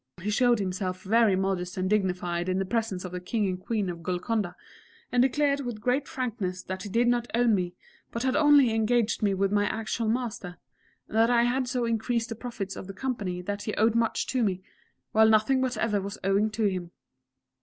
[0.19, 3.87] He showed himself very modest and dignified in the presence of the King and Queen
[3.87, 4.55] of Golconda,
[5.11, 7.75] and declared with great frankness that he did not own me,
[8.11, 10.57] but had only engaged me with my actual master,
[11.07, 14.25] and that I had so increased the profits of the company that he owed much
[14.29, 14.63] to me,
[15.11, 16.89] while nothing whatever was owing to him.